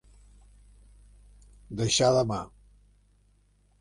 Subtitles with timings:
[1.81, 2.43] Deixar de mà.